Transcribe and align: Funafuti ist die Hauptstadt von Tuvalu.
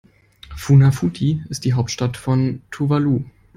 Funafuti 0.57 1.43
ist 1.49 1.63
die 1.63 1.73
Hauptstadt 1.73 2.17
von 2.17 2.63
Tuvalu. 2.71 3.23